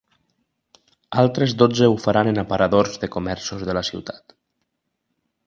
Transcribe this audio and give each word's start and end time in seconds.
Altres 1.23 1.53
dotze 1.63 1.89
ho 1.91 1.99
faran 2.07 2.31
en 2.31 2.43
aparadors 2.45 2.97
de 3.05 3.11
comerços 3.17 3.67
de 3.69 3.77
la 3.81 3.85
ciutat. 3.93 4.37